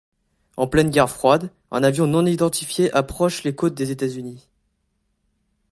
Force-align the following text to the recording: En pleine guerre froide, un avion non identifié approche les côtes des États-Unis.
En 0.57 0.65
pleine 0.65 0.89
guerre 0.89 1.09
froide, 1.11 1.51
un 1.69 1.83
avion 1.83 2.07
non 2.07 2.25
identifié 2.25 2.91
approche 2.91 3.43
les 3.43 3.53
côtes 3.53 3.75
des 3.75 3.91
États-Unis. 3.91 4.49